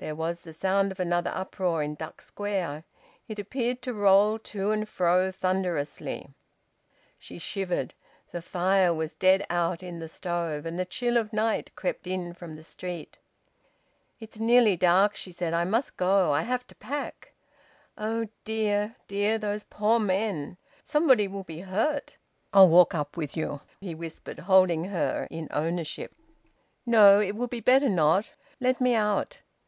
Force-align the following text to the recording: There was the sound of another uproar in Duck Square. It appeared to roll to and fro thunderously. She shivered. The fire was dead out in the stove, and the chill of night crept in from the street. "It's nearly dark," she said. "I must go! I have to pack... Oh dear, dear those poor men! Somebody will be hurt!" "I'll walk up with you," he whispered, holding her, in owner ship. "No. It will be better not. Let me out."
There 0.00 0.14
was 0.14 0.42
the 0.42 0.52
sound 0.52 0.92
of 0.92 1.00
another 1.00 1.32
uproar 1.34 1.82
in 1.82 1.96
Duck 1.96 2.22
Square. 2.22 2.84
It 3.26 3.40
appeared 3.40 3.82
to 3.82 3.92
roll 3.92 4.38
to 4.38 4.70
and 4.70 4.88
fro 4.88 5.32
thunderously. 5.32 6.28
She 7.18 7.40
shivered. 7.40 7.92
The 8.30 8.40
fire 8.40 8.94
was 8.94 9.14
dead 9.14 9.44
out 9.50 9.82
in 9.82 9.98
the 9.98 10.06
stove, 10.06 10.66
and 10.66 10.78
the 10.78 10.84
chill 10.84 11.16
of 11.16 11.32
night 11.32 11.74
crept 11.74 12.06
in 12.06 12.32
from 12.32 12.54
the 12.54 12.62
street. 12.62 13.18
"It's 14.20 14.38
nearly 14.38 14.76
dark," 14.76 15.16
she 15.16 15.32
said. 15.32 15.52
"I 15.52 15.64
must 15.64 15.96
go! 15.96 16.30
I 16.30 16.42
have 16.42 16.64
to 16.68 16.76
pack... 16.76 17.32
Oh 17.96 18.28
dear, 18.44 18.94
dear 19.08 19.36
those 19.36 19.64
poor 19.64 19.98
men! 19.98 20.58
Somebody 20.84 21.26
will 21.26 21.42
be 21.42 21.58
hurt!" 21.62 22.16
"I'll 22.52 22.68
walk 22.68 22.94
up 22.94 23.16
with 23.16 23.36
you," 23.36 23.60
he 23.80 23.96
whispered, 23.96 24.38
holding 24.38 24.84
her, 24.84 25.26
in 25.28 25.48
owner 25.50 25.82
ship. 25.82 26.14
"No. 26.86 27.18
It 27.18 27.34
will 27.34 27.48
be 27.48 27.58
better 27.58 27.88
not. 27.88 28.30
Let 28.60 28.80
me 28.80 28.94
out." 28.94 29.36